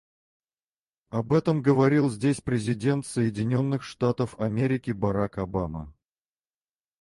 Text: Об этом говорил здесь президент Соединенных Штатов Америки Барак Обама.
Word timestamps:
Об 1.11 1.31
этом 1.31 1.61
говорил 1.61 2.09
здесь 2.09 2.41
президент 2.41 3.05
Соединенных 3.05 3.83
Штатов 3.83 4.39
Америки 4.39 4.89
Барак 4.89 5.37
Обама. 5.37 5.93